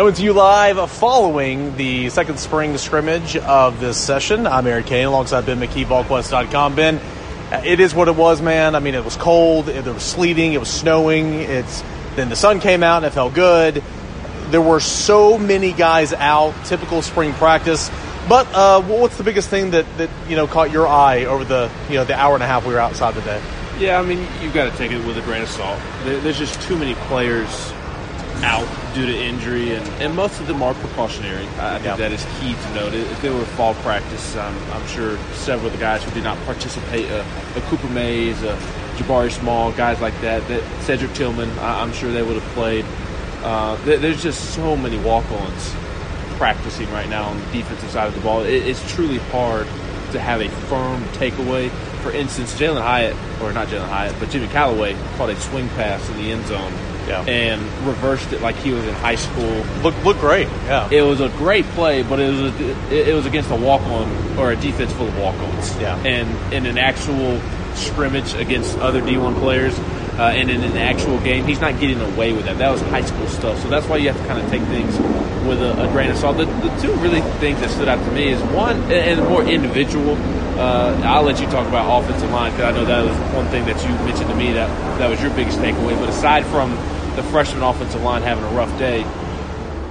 Coming 0.00 0.14
to 0.14 0.22
you 0.22 0.32
live 0.32 0.90
following 0.90 1.76
the 1.76 2.08
second 2.08 2.38
spring 2.38 2.78
scrimmage 2.78 3.36
of 3.36 3.80
this 3.80 3.98
session. 3.98 4.46
I'm 4.46 4.66
Eric 4.66 4.86
Kane 4.86 5.04
alongside 5.04 5.44
Ben 5.44 5.60
McKee, 5.60 5.84
VolQuest.com. 5.84 6.74
Ben, 6.74 6.98
it 7.66 7.80
is 7.80 7.94
what 7.94 8.08
it 8.08 8.16
was, 8.16 8.40
man. 8.40 8.74
I 8.74 8.80
mean, 8.80 8.94
it 8.94 9.04
was 9.04 9.18
cold, 9.18 9.68
it, 9.68 9.84
was 9.84 10.02
sleeting, 10.02 10.54
it 10.54 10.58
was 10.58 10.70
snowing. 10.70 11.34
It's 11.34 11.82
Then 12.16 12.30
the 12.30 12.34
sun 12.34 12.60
came 12.60 12.82
out 12.82 13.04
and 13.04 13.04
it 13.04 13.10
felt 13.10 13.34
good. 13.34 13.84
There 14.46 14.62
were 14.62 14.80
so 14.80 15.36
many 15.36 15.74
guys 15.74 16.14
out, 16.14 16.54
typical 16.64 17.02
spring 17.02 17.34
practice. 17.34 17.90
But 18.26 18.50
uh, 18.54 18.80
what's 18.80 19.18
the 19.18 19.24
biggest 19.24 19.50
thing 19.50 19.72
that, 19.72 19.84
that 19.98 20.08
you 20.30 20.34
know 20.34 20.46
caught 20.46 20.70
your 20.70 20.88
eye 20.88 21.26
over 21.26 21.44
the 21.44 21.70
you 21.90 21.96
know 21.96 22.04
the 22.04 22.18
hour 22.18 22.32
and 22.32 22.42
a 22.42 22.46
half 22.46 22.64
we 22.64 22.72
were 22.72 22.80
outside 22.80 23.12
today? 23.12 23.42
Yeah, 23.78 24.00
I 24.00 24.02
mean 24.02 24.26
you've 24.40 24.54
got 24.54 24.72
to 24.72 24.78
take 24.78 24.92
it 24.92 25.06
with 25.06 25.18
a 25.18 25.22
grain 25.22 25.42
of 25.42 25.48
salt. 25.50 25.78
There's 26.04 26.38
just 26.38 26.58
too 26.62 26.78
many 26.78 26.94
players 26.94 27.74
out 28.42 28.66
due 28.94 29.06
to 29.06 29.16
injury, 29.16 29.74
and, 29.74 29.86
and 30.02 30.14
most 30.14 30.40
of 30.40 30.46
them 30.46 30.62
are 30.62 30.74
precautionary. 30.74 31.46
I 31.58 31.74
think 31.74 31.84
yeah. 31.84 31.96
that 31.96 32.12
is 32.12 32.24
key 32.38 32.54
to 32.54 32.74
note. 32.74 32.94
If 32.94 33.22
they 33.22 33.30
were 33.30 33.44
fall 33.44 33.74
practice, 33.74 34.36
um, 34.36 34.56
I'm 34.72 34.86
sure 34.86 35.16
several 35.32 35.66
of 35.66 35.72
the 35.72 35.78
guys 35.78 36.02
who 36.02 36.10
did 36.12 36.24
not 36.24 36.38
participate, 36.44 37.10
uh, 37.10 37.24
a 37.56 37.60
Cooper 37.62 37.88
Mays, 37.88 38.42
a 38.42 38.56
Jabari 38.96 39.30
Small, 39.30 39.72
guys 39.72 40.00
like 40.00 40.18
that, 40.20 40.46
that 40.48 40.62
Cedric 40.82 41.12
Tillman, 41.14 41.50
I, 41.58 41.82
am 41.82 41.92
sure 41.92 42.12
they 42.12 42.22
would 42.22 42.40
have 42.40 42.52
played. 42.52 42.84
Uh, 43.42 43.76
there's 43.84 44.22
just 44.22 44.54
so 44.54 44.76
many 44.76 44.98
walk-ons 44.98 45.74
practicing 46.36 46.90
right 46.90 47.08
now 47.08 47.24
on 47.24 47.38
the 47.38 47.46
defensive 47.52 47.90
side 47.90 48.08
of 48.08 48.14
the 48.14 48.20
ball. 48.20 48.42
It, 48.42 48.66
it's 48.66 48.92
truly 48.92 49.18
hard 49.18 49.66
to 50.12 50.20
have 50.20 50.40
a 50.40 50.48
firm 50.66 51.02
takeaway. 51.14 51.70
For 52.02 52.12
instance, 52.12 52.58
Jalin 52.58 52.82
Hyatt, 52.82 53.14
or 53.40 53.52
not 53.52 53.68
Jalin 53.68 53.88
Hyatt, 53.88 54.16
but 54.18 54.30
Jimmy 54.30 54.48
Calloway 54.48 54.94
caught 55.16 55.30
a 55.30 55.36
swing 55.40 55.68
pass 55.70 56.08
in 56.10 56.16
the 56.16 56.32
end 56.32 56.46
zone 56.46 56.72
yeah. 57.10 57.22
and 57.22 57.60
reversed 57.86 58.32
it 58.32 58.40
like 58.40 58.56
he 58.56 58.72
was 58.72 58.84
in 58.86 58.94
high 58.94 59.16
school. 59.16 59.64
Look, 59.82 60.04
look 60.04 60.18
great. 60.18 60.48
Yeah, 60.66 60.88
it 60.90 61.02
was 61.02 61.20
a 61.20 61.28
great 61.30 61.64
play, 61.66 62.02
but 62.02 62.20
it 62.20 62.30
was 62.30 62.40
a, 62.40 63.10
it 63.10 63.14
was 63.14 63.26
against 63.26 63.50
a 63.50 63.56
walk 63.56 63.82
on 63.82 64.38
or 64.38 64.52
a 64.52 64.56
defense 64.56 64.92
full 64.92 65.08
of 65.08 65.18
walk 65.18 65.34
ons. 65.36 65.76
Yeah, 65.78 65.96
and 66.04 66.54
in 66.54 66.66
an 66.66 66.78
actual 66.78 67.40
scrimmage 67.74 68.34
against 68.34 68.78
other 68.78 69.00
D1 69.00 69.38
players, 69.38 69.78
uh, 70.18 70.24
and 70.34 70.50
in 70.50 70.62
an 70.62 70.76
actual 70.76 71.18
game, 71.20 71.46
he's 71.46 71.60
not 71.60 71.80
getting 71.80 72.00
away 72.00 72.32
with 72.32 72.44
that. 72.44 72.58
That 72.58 72.70
was 72.70 72.82
high 72.82 73.04
school 73.04 73.26
stuff. 73.28 73.58
So 73.62 73.68
that's 73.68 73.86
why 73.86 73.96
you 73.96 74.12
have 74.12 74.20
to 74.20 74.26
kind 74.28 74.38
of 74.38 74.50
take 74.50 74.62
things 74.64 74.98
with 75.46 75.62
a, 75.62 75.88
a 75.88 75.90
grain 75.92 76.10
of 76.10 76.18
salt. 76.18 76.36
The, 76.36 76.44
the, 76.44 76.68
two 76.82 76.92
really 76.96 77.22
things 77.38 77.60
that 77.60 77.70
stood 77.70 77.88
out 77.88 78.04
to 78.04 78.12
me 78.12 78.28
is 78.28 78.42
one, 78.52 78.76
and 78.92 79.26
more 79.28 79.42
individual. 79.42 80.16
Uh, 80.58 81.00
I'll 81.04 81.22
let 81.22 81.40
you 81.40 81.46
talk 81.46 81.66
about 81.66 82.02
offensive 82.02 82.30
line 82.30 82.52
because 82.52 82.74
I 82.74 82.76
know 82.76 82.84
that 82.84 83.02
was 83.02 83.16
one 83.34 83.46
thing 83.46 83.64
that 83.64 83.82
you 83.82 83.94
mentioned 84.04 84.28
to 84.28 84.36
me 84.36 84.52
that 84.52 84.68
that 84.98 85.08
was 85.08 85.22
your 85.22 85.30
biggest 85.30 85.58
takeaway. 85.58 85.98
But 85.98 86.10
aside 86.10 86.44
from 86.46 86.76
the 87.20 87.28
freshman 87.30 87.62
offensive 87.62 88.02
line 88.02 88.22
having 88.22 88.44
a 88.44 88.50
rough 88.50 88.78
day, 88.78 89.02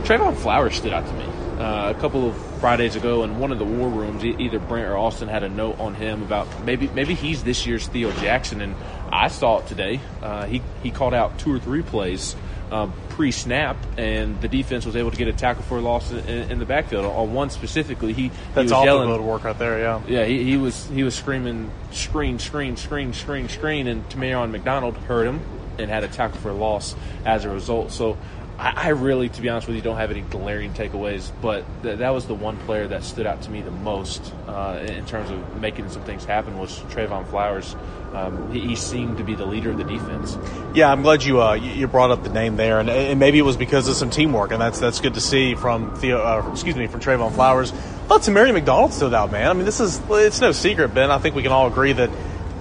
Trevon 0.04 0.36
Flowers 0.36 0.76
stood 0.76 0.94
out 0.94 1.06
to 1.06 1.14
me. 1.14 1.26
Uh, 1.60 1.92
a 1.92 1.94
couple 2.00 2.28
of 2.28 2.36
Fridays 2.60 2.96
ago 2.96 3.24
in 3.24 3.38
one 3.38 3.52
of 3.52 3.60
the 3.60 3.66
war 3.66 3.90
rooms, 3.90 4.24
either 4.24 4.58
Brent 4.58 4.88
or 4.88 4.98
Austin 4.98 5.28
had 5.28 5.44
a 5.44 5.50
note 5.50 5.80
on 5.80 5.94
him 5.94 6.24
about 6.24 6.48
maybe 6.64 6.88
maybe 6.88 7.14
he's 7.14 7.44
this 7.44 7.68
year's 7.68 7.86
Theo 7.88 8.12
Jackson, 8.14 8.62
and 8.62 8.76
I 9.12 9.28
saw 9.28 9.60
it 9.60 9.68
today. 9.68 10.00
Uh, 10.24 10.46
he 10.46 10.62
he 10.82 10.90
called 10.90 11.14
out 11.14 11.38
two 11.38 11.54
or 11.54 11.60
three 11.60 11.84
plays 11.84 12.36
um, 12.72 12.94
pre-snap, 13.10 13.78
and 13.98 14.40
the 14.42 14.48
defense 14.48 14.86
was 14.86 14.96
able 14.96 15.12
to 15.12 15.18
get 15.18 15.28
a 15.28 15.34
tackle 15.34 15.64
for 15.64 15.78
a 15.78 15.82
loss 15.82 16.12
in, 16.12 16.52
in 16.52 16.60
the 16.60 16.66
backfield. 16.66 17.06
On 17.06 17.34
one 17.34 17.50
specifically, 17.50 18.14
he 18.14 18.32
that's 18.56 18.70
he 18.70 18.74
all 18.74 18.86
yelling, 18.86 19.10
good 19.10 19.22
work 19.22 19.44
right 19.44 19.60
there. 19.60 19.80
Yeah, 19.80 20.02
yeah. 20.08 20.26
He, 20.26 20.44
he 20.46 20.58
was 20.58 20.88
he 20.88 21.04
was 21.04 21.14
screaming, 21.14 21.70
screen, 21.92 22.40
screen, 22.40 22.78
screen, 22.78 23.14
screen, 23.14 23.50
screen, 23.50 23.88
and 23.88 24.08
Tamarion 24.10 24.50
McDonald 24.50 24.96
heard 24.96 25.28
him 25.28 25.42
and 25.80 25.90
had 25.90 26.04
a 26.04 26.08
tackle 26.08 26.40
for 26.40 26.50
a 26.50 26.54
loss 26.54 26.96
as 27.26 27.46
a 27.46 27.50
result. 27.50 27.92
So 27.92 28.18
I, 28.60 28.74
I, 28.76 28.90
really, 28.90 29.30
to 29.30 29.42
be 29.42 29.48
honest 29.48 29.68
with 29.68 29.78
you, 29.78 29.82
don't 29.82 29.96
have 29.96 30.12
any 30.12 30.20
glaring 30.20 30.74
takeaways, 30.74 31.32
but 31.42 31.64
th- 31.82 32.00
that 32.00 32.10
was 32.10 32.26
the 32.26 32.36
one 32.36 32.58
player 32.58 32.88
that 32.88 33.06
stood 33.06 33.26
out 33.26 33.42
to 33.44 33.50
me 33.50 33.62
the 33.62 33.72
most 33.72 34.34
uh, 34.48 34.86
in 34.86 35.06
terms 35.06 35.32
of 35.32 35.62
making 35.62 35.90
some 35.90 36.04
things 36.04 36.26
happen 36.26 36.58
was 36.58 36.78
Trevon 36.90 37.26
Flowers. 37.30 37.74
Um, 38.14 38.52
he, 38.52 38.60
he, 38.60 38.76
seemed 38.76 39.18
to 39.20 39.24
be 39.24 39.36
the 39.36 39.46
leader 39.46 39.70
of 39.70 39.78
the 39.78 39.86
defense. 39.86 40.38
Yeah, 40.74 40.92
I'm 40.92 41.04
glad 41.04 41.24
you 41.24 41.42
uh, 41.42 41.54
you 41.54 41.88
brought 41.88 42.12
up 42.12 42.24
the 42.24 42.32
name 42.32 42.58
there, 42.58 42.80
and, 42.80 42.90
and, 42.90 43.20
maybe 43.20 43.38
it 43.40 43.44
was 43.44 43.56
because 43.56 43.88
of 43.88 43.96
some 43.96 44.10
teamwork, 44.10 44.52
and 44.52 44.60
that's 44.60 44.80
that's 44.80 45.00
good 45.00 45.14
to 45.14 45.22
see 45.22 45.56
from 45.56 45.96
Theo. 45.96 46.20
Uh, 46.20 46.50
excuse 46.52 46.76
me, 46.76 46.88
from 46.88 47.00
Trevon 47.00 47.32
Flowers. 47.32 47.72
But 48.10 48.28
Mary 48.30 48.52
McDonald 48.52 48.92
stood 48.92 49.14
out, 49.14 49.32
man. 49.32 49.48
I 49.48 49.54
mean, 49.54 49.66
this 49.66 49.80
is 49.80 50.02
it's 50.10 50.42
no 50.42 50.52
secret, 50.52 50.94
Ben. 50.94 51.12
I 51.12 51.20
think 51.20 51.36
we 51.36 51.44
can 51.44 51.52
all 51.52 51.68
agree 51.68 51.94
that 51.94 52.10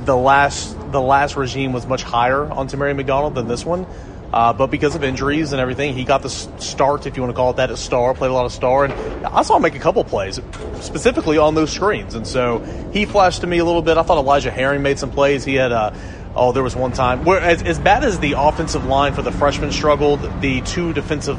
the 0.05 0.17
last 0.17 0.78
the 0.91 1.01
last 1.01 1.37
regime 1.37 1.73
was 1.73 1.87
much 1.87 2.03
higher 2.03 2.45
on 2.45 2.69
Tamarion 2.69 2.97
McDonald 2.97 3.35
than 3.35 3.49
this 3.49 3.65
one. 3.65 3.87
Uh, 4.33 4.53
but 4.53 4.67
because 4.67 4.95
of 4.95 5.03
injuries 5.03 5.53
and 5.53 5.61
everything, 5.61 5.95
he 5.95 6.05
got 6.05 6.21
the 6.21 6.29
start, 6.29 7.07
if 7.07 7.17
you 7.17 7.23
want 7.23 7.35
to 7.35 7.37
call 7.37 7.51
it 7.51 7.57
that, 7.57 7.71
at 7.71 7.79
star, 7.79 8.13
played 8.13 8.31
a 8.31 8.35
lot 8.35 8.45
of 8.45 8.53
star, 8.53 8.85
and 8.85 8.93
I 9.25 9.41
saw 9.43 9.57
him 9.57 9.63
make 9.63 9.75
a 9.75 9.79
couple 9.79 10.05
plays, 10.05 10.39
specifically 10.81 11.39
on 11.39 11.55
those 11.55 11.73
screens. 11.73 12.15
And 12.15 12.27
so 12.27 12.59
he 12.93 13.07
flashed 13.07 13.41
to 13.41 13.47
me 13.47 13.57
a 13.57 13.65
little 13.65 13.81
bit. 13.81 13.97
I 13.97 14.03
thought 14.03 14.19
Elijah 14.19 14.51
Herring 14.51 14.83
made 14.83 14.99
some 14.99 15.11
plays. 15.11 15.45
He 15.45 15.55
had, 15.55 15.73
uh, 15.73 15.95
oh, 16.37 16.53
there 16.53 16.63
was 16.63 16.77
one 16.77 16.93
time 16.93 17.25
where, 17.25 17.41
as, 17.41 17.63
as 17.63 17.79
bad 17.79 18.05
as 18.05 18.19
the 18.19 18.35
offensive 18.37 18.85
line 18.85 19.15
for 19.15 19.23
the 19.23 19.33
freshmen 19.33 19.73
struggled, 19.73 20.21
the 20.43 20.61
two 20.61 20.93
defensive 20.93 21.39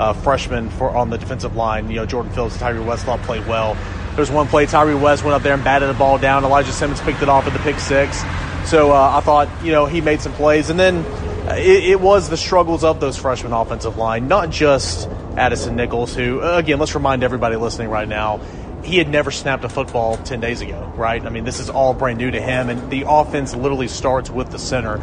uh, 0.00 0.12
freshmen 0.12 0.70
for 0.70 0.90
on 0.90 1.10
the 1.10 1.18
defensive 1.18 1.54
line, 1.54 1.88
you 1.88 1.96
know, 1.96 2.06
Jordan 2.06 2.32
Phillips 2.32 2.54
and 2.54 2.60
Tyree 2.60 2.80
Westlaw 2.80 3.22
played 3.22 3.46
well. 3.46 3.76
There's 4.16 4.30
one 4.30 4.48
play 4.48 4.66
Tyree 4.66 4.96
West 4.96 5.22
went 5.22 5.34
up 5.34 5.42
there 5.42 5.54
and 5.54 5.62
batted 5.62 5.88
the 5.88 5.94
ball 5.94 6.18
down. 6.18 6.44
Elijah 6.44 6.72
Simmons 6.72 7.00
picked 7.00 7.22
it 7.22 7.28
off 7.28 7.46
at 7.46 7.52
the 7.52 7.58
pick 7.60 7.78
six. 7.78 8.24
So 8.66 8.92
uh, 8.92 9.16
I 9.16 9.20
thought, 9.20 9.48
you 9.64 9.72
know, 9.72 9.86
he 9.86 10.00
made 10.00 10.20
some 10.20 10.32
plays. 10.32 10.70
And 10.70 10.78
then 10.80 11.04
it, 11.58 11.84
it, 11.84 12.00
was 12.00 12.30
the 12.30 12.36
struggles 12.36 12.82
of 12.82 12.98
those 12.98 13.16
freshman 13.16 13.52
offensive 13.52 13.98
line, 13.98 14.26
not 14.26 14.50
just 14.50 15.08
Addison 15.36 15.76
Nichols, 15.76 16.14
who, 16.14 16.40
again, 16.40 16.78
let's 16.78 16.94
remind 16.94 17.22
everybody 17.22 17.56
listening 17.56 17.90
right 17.90 18.08
now, 18.08 18.40
he 18.82 18.98
had 18.98 19.08
never 19.08 19.30
snapped 19.30 19.64
a 19.64 19.68
football 19.68 20.16
10 20.16 20.40
days 20.40 20.60
ago, 20.60 20.92
right? 20.96 21.24
I 21.24 21.30
mean, 21.30 21.44
this 21.44 21.60
is 21.60 21.70
all 21.70 21.94
brand 21.94 22.18
new 22.18 22.30
to 22.30 22.40
him, 22.40 22.68
and 22.68 22.90
the 22.90 23.04
offense 23.06 23.54
literally 23.54 23.88
starts 23.88 24.30
with 24.30 24.50
the 24.50 24.58
center. 24.58 25.00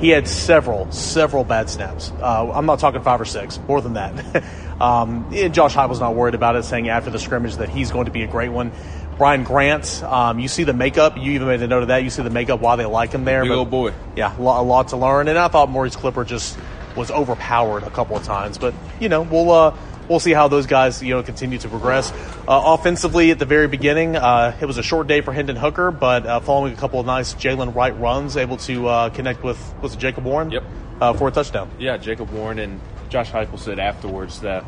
He 0.00 0.08
had 0.08 0.28
several, 0.28 0.90
several 0.92 1.44
bad 1.44 1.70
snaps. 1.70 2.12
Uh, 2.20 2.50
I'm 2.52 2.66
not 2.66 2.78
talking 2.78 3.02
five 3.02 3.20
or 3.20 3.24
six, 3.24 3.58
more 3.68 3.80
than 3.80 3.94
that. 3.94 4.44
um, 4.80 5.30
Josh 5.52 5.74
Heupel's 5.74 6.00
not 6.00 6.14
worried 6.14 6.34
about 6.34 6.56
it, 6.56 6.64
saying 6.64 6.88
after 6.88 7.10
the 7.10 7.18
scrimmage 7.18 7.56
that 7.56 7.68
he's 7.68 7.90
going 7.90 8.06
to 8.06 8.12
be 8.12 8.22
a 8.22 8.26
great 8.26 8.50
one. 8.50 8.72
Brian 9.16 9.44
Grant, 9.44 10.02
um, 10.02 10.38
you 10.38 10.48
see 10.48 10.64
the 10.64 10.72
makeup. 10.72 11.16
You 11.16 11.32
even 11.32 11.46
made 11.46 11.62
a 11.62 11.68
note 11.68 11.82
of 11.82 11.88
that. 11.88 12.02
You 12.02 12.10
see 12.10 12.22
the 12.22 12.30
makeup, 12.30 12.60
why 12.60 12.76
they 12.76 12.84
like 12.84 13.12
him 13.12 13.24
there. 13.24 13.42
Big 13.42 13.50
but, 13.50 13.58
old 13.58 13.70
boy. 13.70 13.92
Yeah, 14.16 14.36
a 14.36 14.40
lot, 14.40 14.60
a 14.60 14.62
lot, 14.62 14.88
to 14.88 14.96
learn. 14.96 15.28
And 15.28 15.38
I 15.38 15.48
thought 15.48 15.70
Maurice 15.70 15.96
Clipper 15.96 16.24
just 16.24 16.58
was 16.96 17.10
overpowered 17.10 17.82
a 17.82 17.90
couple 17.90 18.16
of 18.16 18.24
times. 18.24 18.58
But 18.58 18.74
you 19.00 19.08
know, 19.08 19.22
we'll 19.22 19.50
uh, 19.50 19.76
we'll 20.08 20.20
see 20.20 20.32
how 20.32 20.48
those 20.48 20.66
guys 20.66 21.02
you 21.02 21.14
know 21.14 21.22
continue 21.22 21.58
to 21.58 21.68
progress. 21.68 22.12
Uh, 22.46 22.60
offensively, 22.64 23.30
at 23.30 23.38
the 23.38 23.44
very 23.44 23.68
beginning, 23.68 24.16
uh, 24.16 24.56
it 24.60 24.66
was 24.66 24.78
a 24.78 24.82
short 24.82 25.06
day 25.06 25.20
for 25.20 25.32
Hendon 25.32 25.56
Hooker, 25.56 25.90
but 25.90 26.26
uh, 26.26 26.40
following 26.40 26.72
a 26.72 26.76
couple 26.76 27.00
of 27.00 27.06
nice 27.06 27.34
Jaylen 27.34 27.74
Wright 27.74 27.98
runs, 27.98 28.36
able 28.36 28.56
to 28.58 28.88
uh, 28.88 29.10
connect 29.10 29.42
with 29.42 29.74
was 29.80 29.94
it 29.94 29.98
Jacob 29.98 30.24
Warren? 30.24 30.50
Yep. 30.50 30.64
Uh, 31.00 31.12
for 31.12 31.26
a 31.26 31.30
touchdown. 31.32 31.68
Yeah, 31.78 31.96
Jacob 31.96 32.30
Warren 32.30 32.60
and 32.60 32.80
Josh 33.08 33.30
Heupel 33.30 33.58
said 33.58 33.80
afterwards 33.80 34.40
that 34.40 34.64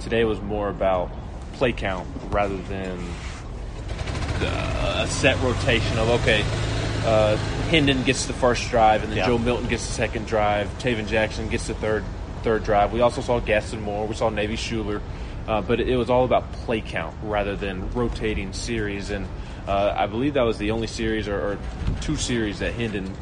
today 0.00 0.24
was 0.24 0.40
more 0.40 0.68
about 0.68 1.10
play 1.54 1.72
count 1.72 2.08
rather 2.30 2.56
than 2.56 2.98
uh, 2.98 3.33
a 4.44 5.06
set 5.08 5.40
rotation 5.42 5.98
of 5.98 6.08
okay, 6.20 6.44
uh, 7.04 7.36
Hendon 7.68 8.02
gets 8.04 8.26
the 8.26 8.32
first 8.32 8.70
drive, 8.70 9.02
and 9.02 9.10
then 9.10 9.18
yeah. 9.18 9.26
Joe 9.26 9.38
Milton 9.38 9.68
gets 9.68 9.86
the 9.86 9.92
second 9.92 10.26
drive. 10.26 10.68
Tayven 10.78 11.06
Jackson 11.06 11.48
gets 11.48 11.66
the 11.66 11.74
third 11.74 12.04
third 12.42 12.64
drive. 12.64 12.92
We 12.92 13.00
also 13.00 13.20
saw 13.20 13.40
Gaston 13.40 13.80
Moore. 13.80 14.06
We 14.06 14.14
saw 14.14 14.28
Navy 14.28 14.56
Shuler. 14.56 15.00
Uh, 15.46 15.60
but 15.60 15.78
it, 15.78 15.96
was 15.96 16.08
all 16.08 16.24
about 16.24 16.50
play 16.52 16.80
count 16.80 17.14
rather 17.22 17.54
than 17.54 17.90
rotating 17.90 18.52
series. 18.52 19.10
And 19.10 19.26
uh, 19.66 19.94
I 19.94 20.06
believe 20.06 20.34
that 20.34 20.42
was 20.42 20.56
the 20.56 20.70
only 20.70 20.86
series 20.86 21.28
or, 21.28 21.38
or 21.38 21.58
two 22.00 22.16
series 22.16 22.60
that 22.60 22.72
Hendon 22.72 23.12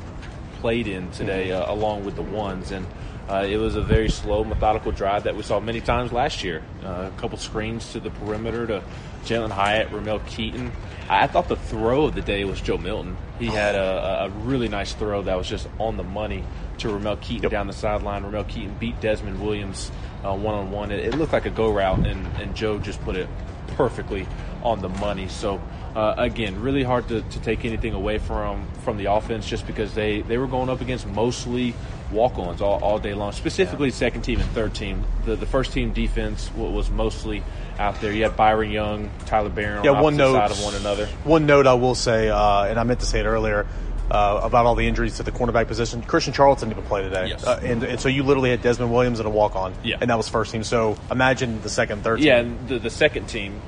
played 0.61 0.87
in 0.87 1.11
today, 1.11 1.49
mm-hmm. 1.49 1.69
uh, 1.69 1.75
along 1.75 2.05
with 2.05 2.15
the 2.15 2.23
ones. 2.23 2.71
And 2.71 2.87
uh, 3.29 3.47
it 3.49 3.57
was 3.57 3.77
a 3.77 3.83
very 3.83 4.09
slow, 4.09 4.45
methodical 4.45 4.93
drive 4.93 5.25
that 5.25 5.37
we 5.37 5.43
saw 5.43 5.61
many 5.61 5.81
times 5.81 6.13
last 6.13 6.43
year. 6.43 6.63
Uh, 6.85 7.11
a 7.15 7.21
couple 7.21 7.39
screens 7.39 7.93
to 7.93 8.01
the 8.01 8.11
perimeter 8.11 8.67
to 8.67 8.83
Jalin 9.25 9.51
Hyatt, 9.51 9.91
Ramel 9.93 10.21
Keyton. 10.27 10.73
I 11.09 11.27
thought 11.27 11.49
the 11.49 11.57
throw 11.57 12.07
of 12.07 12.15
the 12.15 12.23
day 12.23 12.45
was 12.45 12.61
Joe 12.61 12.79
Milton. 12.79 13.17
He 13.39 13.47
had 13.47 13.75
a, 13.75 14.25
a 14.25 14.29
really 14.31 14.69
nice 14.69 14.93
throw 14.93 15.23
that 15.23 15.37
was 15.37 15.49
just 15.49 15.69
on 15.79 15.97
the 15.97 16.03
money 16.03 16.45
to 16.79 16.89
Ramel 16.89 17.17
Keyton 17.17 17.45
yep. 17.45 17.53
down 17.53 17.67
the 17.67 17.73
sideline. 17.73 18.25
Ramel 18.25 18.45
Keyton 18.45 18.75
beat 18.79 19.01
Desmond 19.01 19.41
Williams 19.43 19.91
one 20.23 20.55
on 20.55 20.71
one. 20.71 20.91
It 20.91 21.17
looked 21.17 21.33
like 21.33 21.47
a 21.47 21.51
go 21.51 21.73
route, 21.73 22.07
and, 22.07 22.27
and 22.39 22.55
Joe 22.55 22.79
just 22.79 23.01
put 23.03 23.17
it 23.17 23.29
perfectly 23.77 24.27
on 24.63 24.81
the 24.81 24.89
money. 24.89 25.29
So 25.29 25.61
uh, 25.95 26.15
again, 26.17 26.61
really 26.61 26.83
hard 26.83 27.09
to, 27.09 27.23
to 27.23 27.41
take 27.41 27.65
anything 27.65 27.95
away 27.95 28.19
from 28.19 28.67
from 28.85 28.97
the 28.97 29.07
offense 29.07 29.47
just 29.47 29.67
because 29.67 29.95
they, 29.95 30.23
they 30.23 30.39
were 30.39 30.47
going 30.47 30.69
up 30.69 30.81
against 30.81 31.07
mostly 31.07 31.75
walk-ons 32.11 32.61
all, 32.61 32.83
all 32.83 32.99
day 32.99 33.15
long. 33.15 33.33
Specifically, 33.33 33.89
yeah. 33.89 33.95
second 33.95 34.23
team 34.23 34.41
and 34.41 34.49
third 34.51 34.75
team. 34.75 35.05
The 35.25 35.37
the 35.37 35.47
first 35.47 35.73
team 35.73 35.93
defense 35.93 36.51
was 36.55 36.91
mostly 36.91 37.43
out 37.79 38.01
there. 38.01 38.13
You 38.13 38.25
had 38.25 38.37
Byron 38.37 38.71
Young, 38.71 39.11
Tyler 39.27 39.51
Baron, 39.51 39.85
yeah, 39.85 40.01
one 40.01 40.17
note, 40.17 40.35
side 40.35 40.51
of 40.51 40.63
one 40.63 40.75
another. 40.75 41.07
One 41.25 41.47
note 41.47 41.67
I 41.67 41.75
will 41.75 41.95
say, 41.95 42.29
uh, 42.29 42.65
and 42.65 42.79
I 42.79 42.85
meant 42.85 43.01
to 43.01 43.07
say 43.07 43.21
it 43.21 43.27
earlier. 43.27 43.67
Uh, 44.13 44.41
about 44.45 44.67
all 44.67 44.75
the 44.75 44.87
injuries 44.87 45.17
to 45.17 45.23
the 45.23 45.33
cornerback 45.33 45.67
position. 45.67 46.03
Christian 46.03 46.33
Charlton 46.35 46.69
didn't 46.69 46.79
even 46.81 46.89
play 46.89 47.03
today, 47.03 47.29
Yes. 47.29 47.45
uh, 47.45 47.59
and, 47.63 47.83
and 47.83 47.99
so 47.99 48.09
you 48.09 48.23
literally 48.23 48.51
had 48.51 48.61
Desmond 48.63 48.93
Williams 48.93 49.19
and 49.19 49.27
a 49.27 49.31
walk 49.31 49.57
on, 49.57 49.73
Yeah. 49.83 49.97
and 50.01 50.11
that 50.11 50.17
was 50.19 50.29
first 50.29 50.53
team. 50.53 50.63
So 50.65 50.97
imagine 51.11 51.61
the 51.63 51.71
second, 51.71 52.05
third. 52.05 52.21
Yeah, 52.21 52.39
and 52.39 52.69
the, 52.69 52.79
the 52.79 52.91
second 52.91 53.27
team, 53.27 53.61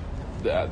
uh, 0.49 0.69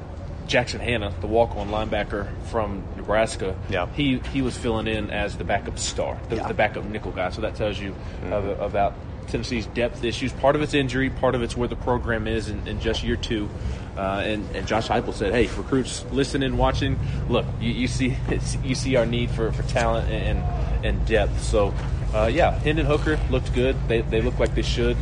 Jackson 0.47 0.81
Hanna, 0.81 1.13
the 1.21 1.27
walk-on 1.27 1.69
linebacker 1.71 2.29
from 2.49 2.85
Nebraska, 2.97 3.57
Yeah. 3.71 3.87
he 3.95 4.19
he 4.33 4.43
was 4.43 4.57
filling 4.57 4.87
in 4.89 5.11
as 5.11 5.37
the 5.39 5.45
backup 5.45 5.79
star, 5.79 6.19
the, 6.29 6.37
Yeah. 6.37 6.49
the 6.49 6.55
backup 6.55 6.85
nickel 6.85 7.13
guy. 7.13 7.31
So 7.31 7.41
that 7.41 7.55
tells 7.55 7.79
you 7.79 7.95
uh, 8.31 8.37
about 8.61 8.93
Tennessee's 9.29 9.67
depth 9.67 10.05
issues. 10.05 10.33
Part 10.33 10.57
of 10.57 10.63
it's 10.63 10.75
injury, 10.75 11.11
part 11.11 11.35
of 11.35 11.43
it's 11.43 11.57
where 11.57 11.69
the 11.69 11.77
program 11.77 12.27
is 12.27 12.49
in, 12.49 12.67
in 12.67 12.81
just 12.81 13.03
year 13.03 13.17
two. 13.17 13.49
Uh, 13.97 14.23
and, 14.25 14.57
and 14.57 14.67
Josh 14.67 14.89
Heupel 14.89 15.13
said, 15.13 15.33
"Hey, 15.33 15.49
recruits, 15.57 16.05
listening, 16.13 16.57
watching. 16.57 16.99
Look, 17.29 17.45
you, 17.61 17.73
you 17.73 17.89
see 17.89 18.17
you 18.65 18.75
see 18.75 18.97
our 18.97 19.05
need 19.07 19.31
for, 19.31 19.53
for 19.53 19.63
talent 19.65 20.09
and 20.11 20.39
and 20.85 21.07
depth. 21.07 21.43
So, 21.43 21.75
uh, 22.15 22.31
yeah, 22.33 22.59
Hendon 22.61 22.87
Hooker 22.87 23.19
looked 23.31 23.53
good. 23.55 23.77
They, 23.89 24.01
they 24.01 24.21
look 24.23 24.39
like 24.39 24.55
they 24.55 24.63
should. 24.63 24.97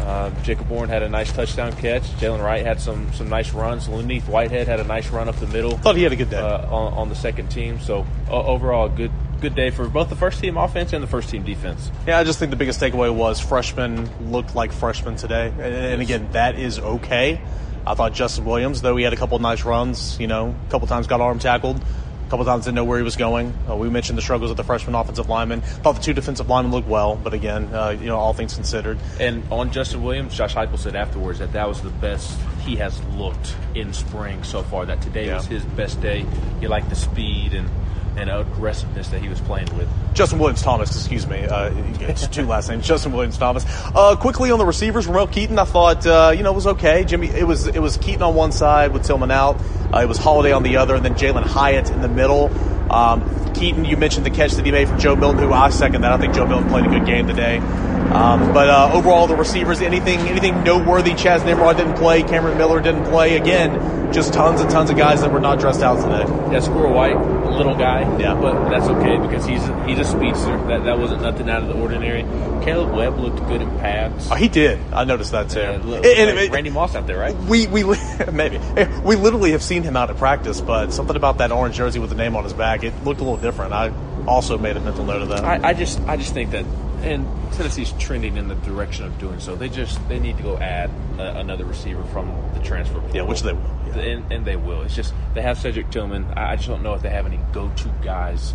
Uh, 0.00 0.30
Jacob 0.42 0.68
Bourne 0.68 0.88
had 0.88 1.04
a 1.04 1.08
nice 1.08 1.32
touchdown 1.32 1.72
catch. 1.74 2.02
Jaylen 2.18 2.42
Wright 2.42 2.66
had 2.66 2.80
some 2.80 3.12
some 3.12 3.28
nice 3.28 3.52
runs. 3.52 3.86
Len'Neth 3.86 4.26
Whitehead 4.26 4.66
had 4.66 4.80
a 4.80 4.84
nice 4.84 5.08
run 5.10 5.28
up 5.28 5.36
the 5.36 5.46
middle 5.46 5.76
thought 5.78 5.94
he 5.94 6.02
had 6.02 6.12
a 6.12 6.16
good 6.16 6.30
day. 6.30 6.38
uh, 6.38 6.66
on, 6.66 6.92
on 6.94 7.08
the 7.08 7.14
second 7.14 7.48
team. 7.50 7.78
So 7.78 8.04
overall, 8.28 8.86
a 8.86 8.90
good 8.90 9.12
good 9.42 9.54
day 9.54 9.70
for 9.70 9.88
both 9.88 10.08
the 10.08 10.16
first 10.16 10.40
team 10.40 10.56
offense 10.56 10.92
and 10.92 11.02
the 11.02 11.06
first 11.08 11.28
team 11.28 11.42
defense. 11.42 11.90
Yeah, 12.06 12.18
I 12.18 12.24
just 12.24 12.38
think 12.38 12.50
the 12.50 12.56
biggest 12.56 12.80
takeaway 12.80 13.12
was 13.14 13.40
freshmen 13.40 14.08
looked 14.30 14.54
like 14.54 14.72
freshmen 14.72 15.16
today, 15.16 15.48
and, 15.48 15.60
and 15.60 16.00
again, 16.02 16.28
that 16.32 16.58
is 16.58 16.78
okay. 16.78 17.40
I 17.86 17.94
thought 17.94 18.12
Justin 18.14 18.44
Williams, 18.44 18.80
though 18.82 18.96
he 18.96 19.02
had 19.04 19.12
a 19.12 19.16
couple 19.16 19.34
of 19.36 19.42
nice 19.42 19.64
runs, 19.64 20.18
you 20.20 20.28
know, 20.28 20.54
a 20.66 20.70
couple 20.70 20.86
times 20.86 21.08
got 21.08 21.20
arm 21.20 21.40
tackled, 21.40 21.78
a 21.78 22.30
couple 22.30 22.46
times 22.46 22.64
didn't 22.64 22.76
know 22.76 22.84
where 22.84 22.96
he 22.98 23.02
was 23.04 23.16
going. 23.16 23.52
Uh, 23.68 23.74
we 23.76 23.90
mentioned 23.90 24.16
the 24.16 24.22
struggles 24.22 24.52
of 24.52 24.56
the 24.56 24.62
freshman 24.62 24.94
offensive 24.94 25.28
lineman. 25.28 25.60
Thought 25.62 25.96
the 25.96 26.00
two 26.02 26.14
defensive 26.14 26.48
linemen 26.48 26.70
looked 26.72 26.86
well, 26.88 27.16
but 27.16 27.34
again, 27.34 27.64
uh, 27.74 27.88
you 27.90 28.06
know, 28.06 28.16
all 28.16 28.32
things 28.34 28.54
considered, 28.54 28.98
And 29.18 29.42
on 29.50 29.72
Justin 29.72 30.02
Williams, 30.04 30.36
Josh 30.36 30.54
Heupel 30.54 30.78
said 30.78 30.94
afterwards 30.94 31.40
that 31.40 31.52
that 31.54 31.66
was 31.68 31.82
the 31.82 31.90
best 31.90 32.38
he 32.60 32.76
has 32.76 33.02
looked 33.16 33.56
in 33.74 33.92
spring 33.92 34.44
so 34.44 34.62
far. 34.62 34.86
That 34.86 35.02
today 35.02 35.26
Yeah. 35.26 35.36
was 35.38 35.46
his 35.46 35.64
best 35.64 36.00
day. 36.00 36.24
He 36.60 36.68
liked 36.68 36.88
the 36.88 36.94
speed 36.94 37.52
and 37.54 37.68
and 38.16 38.30
aggressiveness 38.30 39.08
that 39.08 39.20
he 39.22 39.28
was 39.28 39.40
playing 39.40 39.74
with. 39.76 39.88
Justin 40.14 40.38
Williams 40.38 40.62
Thomas, 40.62 40.94
excuse 40.94 41.26
me. 41.26 41.44
Uh, 41.44 41.72
it's 42.00 42.26
two 42.28 42.44
last 42.46 42.68
names. 42.68 42.86
Justin 42.86 43.12
Williams 43.12 43.38
Thomas. 43.38 43.64
Uh, 43.94 44.16
quickly 44.16 44.50
on 44.50 44.58
the 44.58 44.66
receivers, 44.66 45.06
Ramel 45.06 45.26
Keyton. 45.26 45.58
I 45.58 45.64
thought 45.64 46.06
uh, 46.06 46.32
you 46.36 46.42
know 46.42 46.52
it 46.52 46.54
was 46.54 46.66
okay. 46.66 47.04
Jimmy, 47.04 47.28
it 47.28 47.46
was 47.46 47.66
it 47.66 47.80
was 47.80 47.96
Keyton 47.96 48.22
on 48.22 48.34
one 48.34 48.52
side 48.52 48.92
with 48.92 49.04
Tillman 49.04 49.30
out. 49.30 49.60
Uh, 49.92 50.00
it 50.02 50.08
was 50.08 50.18
Holiday 50.18 50.52
on 50.52 50.62
the 50.62 50.76
other, 50.76 50.94
and 50.94 51.04
then 51.04 51.14
Jalin 51.14 51.44
Hyatt 51.44 51.90
in 51.90 52.00
the 52.00 52.08
middle. 52.08 52.50
Um, 52.92 53.54
Keyton, 53.54 53.84
you 53.84 53.96
mentioned 53.96 54.26
the 54.26 54.30
catch 54.30 54.52
that 54.52 54.66
he 54.66 54.72
made 54.72 54.88
from 54.88 54.98
Joe 54.98 55.16
Milton, 55.16 55.40
who 55.42 55.52
I 55.52 55.70
second 55.70 56.02
that. 56.02 56.12
I 56.12 56.18
think 56.18 56.34
Joe 56.34 56.46
Milton 56.46 56.68
played 56.68 56.84
a 56.86 56.88
good 56.88 57.06
game 57.06 57.26
today. 57.26 57.58
Um, 57.58 58.52
but 58.52 58.68
uh, 58.68 58.90
overall, 58.92 59.26
the 59.26 59.36
receivers, 59.36 59.80
anything 59.80 60.18
anything 60.20 60.64
noteworthy? 60.64 61.14
Chas 61.14 61.44
Nimrod 61.44 61.78
didn't 61.78 61.94
play. 61.94 62.22
Cameron 62.22 62.58
Miller 62.58 62.80
didn't 62.80 63.04
play. 63.04 63.36
Again, 63.36 64.12
just 64.12 64.34
tons 64.34 64.60
and 64.60 64.70
tons 64.70 64.90
of 64.90 64.98
guys 64.98 65.22
that 65.22 65.32
were 65.32 65.40
not 65.40 65.58
dressed 65.58 65.82
out 65.82 65.96
today. 65.96 66.30
Yeah, 66.52 66.60
Squirrel 66.60 66.92
White, 66.92 67.16
little 67.62 67.78
guy. 67.78 68.00
Yeah. 68.18 68.34
but 68.34 68.68
that's 68.70 68.86
okay 68.88 69.18
because 69.18 69.46
he's 69.46 69.62
he's 69.86 69.98
a 69.98 70.04
speedster. 70.04 70.56
That 70.68 70.84
that 70.84 70.98
wasn't 70.98 71.22
nothing 71.22 71.48
out 71.48 71.62
of 71.62 71.68
the 71.68 71.74
ordinary. 71.74 72.22
Caleb 72.64 72.94
Webb 72.94 73.18
looked 73.18 73.38
good 73.48 73.60
in 73.62 73.70
pads. 73.78 74.28
Oh, 74.30 74.34
he 74.34 74.48
did. 74.48 74.78
I 74.92 75.04
noticed 75.04 75.32
that 75.32 75.50
too. 75.50 75.60
And- 75.60 75.82
and 75.82 75.88
like 75.88 76.04
it- 76.04 76.52
Randy 76.52 76.70
Moss 76.70 76.94
out 76.94 77.06
there, 77.06 77.18
right? 77.18 77.34
We 77.36 77.66
we 77.66 77.82
maybe 78.32 78.56
eh, 78.76 79.00
we 79.02 79.16
literally 79.16 79.52
have 79.52 79.62
seen 79.62 79.82
him 79.82 79.96
out 79.96 80.10
at 80.10 80.16
practice, 80.16 80.60
but 80.60 80.92
something 80.92 81.16
about 81.16 81.38
that 81.38 81.52
orange 81.52 81.76
jersey 81.76 81.98
with 81.98 82.10
the 82.10 82.16
name 82.16 82.36
on 82.36 82.44
his 82.44 82.52
back, 82.52 82.82
it 82.84 82.92
looked 83.04 83.20
a 83.20 83.24
little 83.24 83.38
different. 83.38 83.72
I 83.72 83.92
also 84.26 84.56
made 84.58 84.76
a 84.76 84.80
mental 84.80 85.04
note 85.04 85.22
of 85.22 85.28
that. 85.30 85.44
I, 85.44 85.70
I 85.70 85.74
just 85.74 86.00
I 86.02 86.16
just 86.16 86.32
think 86.34 86.50
that 86.52 86.64
and 87.02 87.26
Tennessee's 87.54 87.92
trending 87.98 88.36
in 88.36 88.48
the 88.48 88.54
direction 88.56 89.04
of 89.04 89.18
doing 89.18 89.40
so. 89.40 89.54
They 89.56 89.68
just 89.68 90.06
they 90.08 90.18
need 90.18 90.36
to 90.38 90.42
go 90.42 90.56
add 90.58 90.90
uh, 91.18 91.22
another 91.36 91.64
receiver 91.64 92.04
from 92.04 92.28
the 92.54 92.60
transfer 92.60 92.94
portal. 93.00 93.16
Yeah, 93.16 93.22
which 93.22 93.42
they 93.42 93.52
will, 93.52 93.70
yeah. 93.88 93.98
And, 93.98 94.32
and 94.32 94.44
they 94.44 94.56
will. 94.56 94.82
It's 94.82 94.94
just 94.94 95.12
they 95.34 95.42
have 95.42 95.58
Cedric 95.58 95.90
Tillman. 95.90 96.24
I, 96.36 96.52
I 96.52 96.56
just 96.56 96.68
don't 96.68 96.82
know 96.82 96.94
if 96.94 97.02
they 97.02 97.10
have 97.10 97.26
any 97.26 97.40
go-to 97.52 97.88
guys 98.02 98.54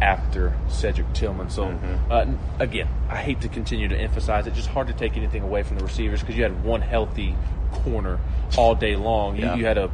after 0.00 0.56
Cedric 0.68 1.12
Tillman. 1.12 1.50
So 1.50 1.66
Mm-hmm. 1.66 2.12
uh, 2.12 2.26
again, 2.60 2.88
I 3.08 3.16
hate 3.16 3.40
to 3.42 3.48
continue 3.48 3.88
to 3.88 3.96
emphasize 3.96 4.46
it. 4.46 4.54
Just 4.54 4.68
hard 4.68 4.86
to 4.86 4.92
take 4.92 5.16
anything 5.16 5.42
away 5.42 5.62
from 5.64 5.76
the 5.78 5.84
receivers 5.84 6.20
because 6.20 6.36
you 6.36 6.44
had 6.44 6.62
one 6.64 6.80
healthy 6.82 7.34
corner 7.72 8.20
all 8.56 8.74
day 8.74 8.94
long. 8.96 9.36
Yeah. 9.36 9.54
You, 9.54 9.60
you 9.60 9.66
had 9.66 9.78
a 9.78 9.90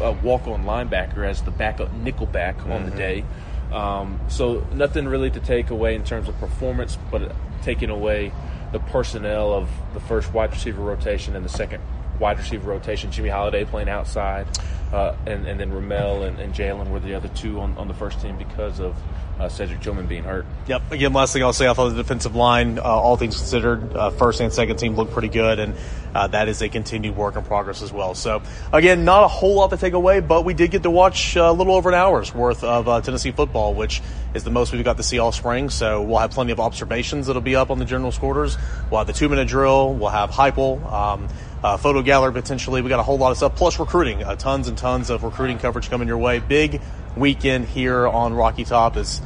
a 0.00 0.12
walk-on 0.12 0.64
linebacker 0.64 1.28
as 1.28 1.42
the 1.42 1.50
backup 1.50 1.92
nickelback 2.02 2.58
on 2.62 2.68
Mm-hmm. 2.70 2.90
the 2.90 2.96
day. 2.96 3.24
Um, 3.72 4.20
so 4.28 4.66
nothing 4.72 5.06
really 5.06 5.30
to 5.30 5.40
take 5.40 5.70
away 5.70 5.94
in 5.94 6.04
terms 6.04 6.28
of 6.28 6.38
performance, 6.38 6.98
but 7.10 7.34
taking 7.62 7.90
away 7.90 8.32
the 8.72 8.80
personnel 8.80 9.52
of 9.52 9.68
the 9.94 10.00
first 10.00 10.32
wide 10.32 10.50
receiver 10.50 10.82
rotation 10.82 11.36
and 11.36 11.44
the 11.44 11.50
second 11.50 11.82
wide 12.20 12.38
receiver 12.38 12.70
rotation. 12.70 13.10
Jimmy 13.10 13.30
Holiday 13.30 13.64
playing 13.64 13.88
outside, 13.88 14.46
uh, 14.92 15.16
and, 15.26 15.46
and 15.46 15.58
then 15.58 15.72
Ramel 15.72 16.22
and, 16.22 16.38
and 16.38 16.54
Jalen 16.54 16.90
were 16.90 17.00
the 17.00 17.14
other 17.14 17.28
two 17.28 17.58
on, 17.60 17.76
on 17.78 17.88
the 17.88 17.94
first 17.94 18.20
team 18.20 18.36
because 18.36 18.78
of 18.78 18.94
uh, 19.40 19.48
Cedric 19.48 19.80
Tillman 19.80 20.06
being 20.06 20.22
hurt. 20.22 20.44
Yep. 20.66 20.92
Again, 20.92 21.12
last 21.14 21.32
thing 21.32 21.42
I'll 21.42 21.52
say, 21.52 21.66
I 21.66 21.72
thought 21.72 21.88
the 21.88 21.96
defensive 21.96 22.36
line, 22.36 22.78
uh, 22.78 22.82
all 22.82 23.16
things 23.16 23.36
considered, 23.38 23.96
uh, 23.96 24.10
first 24.10 24.40
and 24.40 24.52
second 24.52 24.76
team 24.76 24.96
looked 24.96 25.12
pretty 25.12 25.28
good, 25.28 25.58
and 25.58 25.74
uh, 26.14 26.26
that 26.26 26.48
is 26.48 26.60
a 26.60 26.68
continued 26.68 27.16
work 27.16 27.36
in 27.36 27.42
progress 27.44 27.80
as 27.80 27.92
well. 27.92 28.14
So, 28.14 28.42
again, 28.72 29.04
not 29.04 29.24
a 29.24 29.28
whole 29.28 29.54
lot 29.54 29.70
to 29.70 29.78
take 29.78 29.94
away, 29.94 30.20
but 30.20 30.44
we 30.44 30.52
did 30.52 30.70
get 30.70 30.82
to 30.82 30.90
watch 30.90 31.36
uh, 31.36 31.44
a 31.44 31.52
little 31.52 31.74
over 31.74 31.88
an 31.88 31.94
hour's 31.94 32.34
worth 32.34 32.62
of 32.62 32.86
uh, 32.86 33.00
Tennessee 33.00 33.30
football, 33.30 33.72
which 33.72 34.02
is 34.34 34.44
the 34.44 34.50
most 34.50 34.72
we've 34.72 34.84
got 34.84 34.98
to 34.98 35.02
see 35.02 35.18
all 35.18 35.32
spring. 35.32 35.70
So, 35.70 36.02
we'll 36.02 36.18
have 36.18 36.32
plenty 36.32 36.52
of 36.52 36.60
observations 36.60 37.26
that'll 37.26 37.40
be 37.40 37.56
up 37.56 37.70
on 37.70 37.78
the 37.78 37.86
general 37.86 38.12
quarters. 38.12 38.58
We'll 38.90 38.98
have 38.98 39.06
the 39.06 39.14
two 39.14 39.28
minute 39.30 39.48
drill. 39.48 39.94
We'll 39.94 40.10
have 40.10 40.30
Heupel. 40.30 40.84
Um, 40.92 41.28
uh, 41.62 41.76
photo 41.76 42.02
gallery 42.02 42.32
potentially. 42.32 42.82
We 42.82 42.88
got 42.88 43.00
a 43.00 43.04
whole 43.04 43.18
lot 43.18 43.30
of 43.30 43.36
stuff, 43.36 43.56
plus 43.56 43.78
recruiting, 43.78 44.22
uh, 44.22 44.36
tons 44.36 44.68
and 44.68 44.76
tons 44.76 45.10
of 45.10 45.22
recruiting 45.22 45.58
coverage 45.58 45.90
coming 45.90 46.08
your 46.08 46.18
way. 46.18 46.38
Big 46.38 46.80
weekend 47.16 47.66
here 47.66 48.06
on 48.06 48.34
Rocky 48.34 48.64
Top 48.64 48.96
is, 48.96 49.20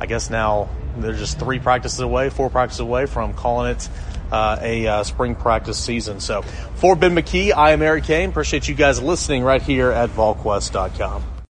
I 0.00 0.06
guess 0.06 0.30
now 0.30 0.68
they're 0.98 1.12
just 1.12 1.38
three 1.38 1.58
practices 1.58 2.00
away, 2.00 2.30
four 2.30 2.50
practices 2.50 2.80
away 2.80 3.06
from 3.06 3.34
calling 3.34 3.72
it 3.72 3.88
uh, 4.30 4.58
a 4.60 4.86
uh, 4.86 5.02
spring 5.04 5.34
practice 5.34 5.78
season. 5.78 6.20
So 6.20 6.42
for 6.76 6.96
Ben 6.96 7.14
McKee, 7.14 7.52
I 7.54 7.72
am 7.72 7.82
Eric 7.82 8.04
Kane. 8.04 8.30
Appreciate 8.30 8.68
you 8.68 8.74
guys 8.74 9.00
listening 9.00 9.42
right 9.42 9.62
here 9.62 9.90
at 9.90 10.10
VolQuest.com. 10.10 11.37